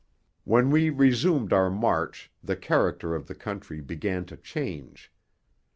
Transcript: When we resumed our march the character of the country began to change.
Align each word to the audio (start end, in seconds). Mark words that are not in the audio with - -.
When 0.45 0.71
we 0.71 0.89
resumed 0.89 1.53
our 1.53 1.69
march 1.69 2.31
the 2.43 2.55
character 2.55 3.13
of 3.13 3.27
the 3.27 3.35
country 3.35 3.81
began 3.81 4.25
to 4.25 4.35
change. 4.37 5.11